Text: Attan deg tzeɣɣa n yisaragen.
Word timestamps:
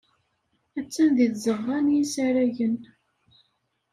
Attan 0.79 1.09
deg 1.17 1.31
tzeɣɣa 1.33 1.77
n 1.79 1.87
yisaragen. 1.95 2.75